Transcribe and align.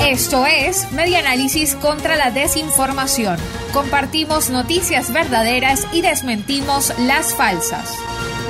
Esto 0.00 0.46
es 0.46 0.90
Media 0.92 1.18
Análisis 1.18 1.74
contra 1.74 2.16
la 2.16 2.30
Desinformación. 2.30 3.36
Compartimos 3.72 4.48
noticias 4.48 5.12
verdaderas 5.12 5.86
y 5.92 6.02
desmentimos 6.02 6.96
las 7.00 7.34
falsas. 7.34 7.98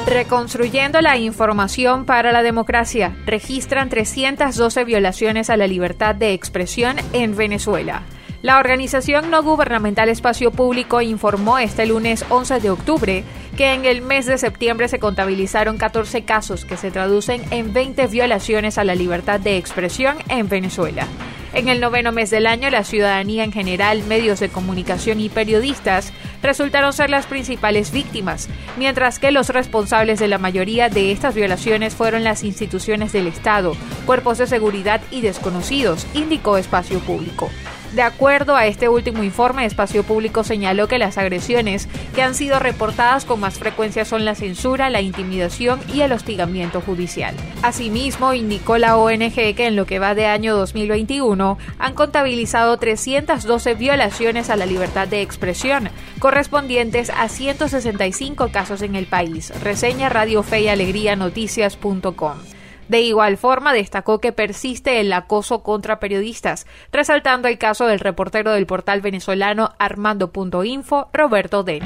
Reconstruyendo 0.07 1.01
la 1.01 1.17
información 1.17 2.05
para 2.05 2.33
la 2.33 2.43
democracia, 2.43 3.17
registran 3.25 3.89
312 3.89 4.85
violaciones 4.85 5.49
a 5.49 5.57
la 5.57 5.67
libertad 5.67 6.15
de 6.15 6.35
expresión 6.35 6.97
en 7.15 7.35
Venezuela. 7.35 8.03
La 8.41 8.59
organización 8.59 9.31
no 9.31 9.43
gubernamental 9.43 10.09
Espacio 10.11 10.53
Público 10.53 11.01
informó 11.01 11.59
este 11.59 11.87
lunes 11.87 12.25
11 12.29 12.61
de 12.61 12.71
octubre 12.71 13.25
que 13.57 13.73
en 13.73 13.85
el 13.85 14.03
mes 14.03 14.27
de 14.27 14.39
septiembre 14.39 14.87
se 14.87 15.01
contabilizaron 15.01 15.77
14 15.77 16.23
casos 16.25 16.65
que 16.65 16.77
se 16.77 16.93
traducen 16.93 17.43
en 17.51 17.73
20 17.73 18.07
violaciones 18.07 18.79
a 18.79 18.85
la 18.85 18.95
libertad 18.95 19.41
de 19.41 19.57
expresión 19.57 20.19
en 20.29 20.49
Venezuela. 20.49 21.09
En 21.55 21.69
el 21.69 21.81
noveno 21.81 22.13
mes 22.13 22.31
del 22.31 22.47
año, 22.47 22.69
la 22.69 22.85
ciudadanía 22.85 23.43
en 23.43 23.53
general, 23.53 24.03
medios 24.05 24.39
de 24.39 24.51
comunicación 24.51 25.19
y 25.19 25.29
periodistas 25.29 26.13
resultaron 26.43 26.93
ser 26.93 27.09
las 27.09 27.27
principales 27.27 27.91
víctimas, 27.91 28.49
mientras 28.77 29.19
que 29.19 29.31
los 29.31 29.49
responsables 29.49 30.19
de 30.19 30.29
la 30.29 30.39
mayoría 30.39 30.89
de 30.91 31.11
estas 31.11 31.35
violaciones 31.35 31.95
fueron 31.95 32.23
las 32.23 32.45
instituciones 32.45 33.13
del 33.13 33.27
Estado, 33.27 33.75
cuerpos 34.05 34.39
de 34.39 34.47
seguridad 34.47 35.01
y 35.11 35.23
desconocidos, 35.23 36.07
indicó 36.15 36.59
Espacio 36.59 37.01
Público. 37.01 37.49
De 37.93 38.03
acuerdo 38.03 38.55
a 38.55 38.67
este 38.67 38.89
último 38.89 39.25
informe, 39.25 39.65
Espacio 39.65 40.03
Público 40.03 40.45
señaló 40.45 40.89
que 40.89 40.99
las 40.99 41.17
agresiones 41.17 41.89
que 42.15 42.23
han 42.23 42.35
sido 42.35 42.59
reportadas 42.59 43.25
con 43.25 43.41
más 43.41 43.59
frecuencia 43.59 44.05
son 44.05 44.27
la 44.27 44.35
censura, 44.35 44.91
la 44.91 45.01
intimidación 45.01 45.81
y 45.93 46.03
el 46.03 46.13
hostigamiento 46.13 46.83
judicial. 46.83 47.35
Asimismo, 47.63 48.35
indicó 48.35 48.77
la 48.77 48.99
ONG 48.99 49.33
que 49.33 49.67
en 49.67 49.77
lo 49.77 49.87
que 49.87 49.99
va 49.99 50.15
de 50.15 50.27
año 50.27 50.55
2021 50.55 51.57
han 51.79 51.95
contabilizado 51.95 52.77
312 52.77 53.75
violaciones 53.75 54.51
a 54.51 54.57
la 54.57 54.67
libertad 54.67 55.09
de 55.09 55.23
expresión, 55.23 55.89
correspondientes 56.19 57.11
a 57.11 57.29
165 57.29 58.49
casos 58.53 58.83
en 58.83 58.97
el 58.97 59.07
país. 59.07 59.51
Reseña 59.63 60.11
Radio 60.11 60.43
Fe 60.43 60.61
y 60.63 60.69
Alegría 60.69 61.17
Noticias.com. 61.17 62.58
De 62.89 63.01
igual 63.01 63.37
forma, 63.37 63.73
destacó 63.73 64.21
que 64.21 64.33
persiste 64.33 65.01
el 65.01 65.13
acoso 65.13 65.63
contra 65.63 66.01
periodistas, 66.01 66.67
resaltando 66.93 67.49
el 67.49 67.59
caso 67.59 67.87
del 67.87 68.01
reportero 68.01 68.53
del 68.53 68.67
portal 68.67 69.01
venezolano 69.01 69.73
Armando.info, 69.79 71.09
Roberto 71.13 71.63
Den. 71.63 71.83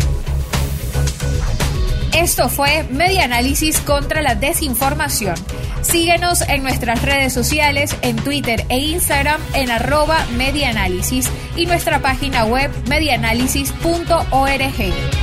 Esto 2.14 2.50
fue 2.50 2.84
Media 2.91 3.25
Análisis 3.25 3.80
contra 3.80 4.20
la 4.20 4.34
Desinformación. 4.34 5.34
Síguenos 5.80 6.42
en 6.42 6.62
nuestras 6.62 7.03
redes 7.03 7.33
sociales, 7.33 7.97
en 8.03 8.17
Twitter 8.17 8.67
e 8.69 8.78
Instagram 8.78 9.41
en 9.55 9.70
arroba 9.70 10.19
medianálisis 10.36 11.30
y 11.56 11.67
nuestra 11.67 12.00
página 12.00 12.45
web 12.45 12.70
medianálisis.org. 12.86 15.22